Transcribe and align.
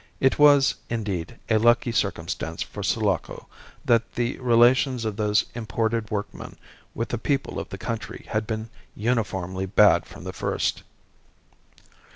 It 0.19 0.39
was, 0.39 0.73
indeed, 0.89 1.37
a 1.47 1.59
lucky 1.59 1.91
circumstance 1.91 2.63
for 2.63 2.81
Sulaco 2.81 3.45
that 3.85 4.15
the 4.15 4.39
relations 4.39 5.05
of 5.05 5.15
those 5.15 5.45
imported 5.53 6.09
workmen 6.09 6.57
with 6.95 7.09
the 7.09 7.19
people 7.19 7.59
of 7.59 7.69
the 7.69 7.77
country 7.77 8.25
had 8.29 8.47
been 8.47 8.71
uniformly 8.95 9.67
bad 9.67 10.07
from 10.07 10.23
the 10.23 10.33
first. 10.33 10.81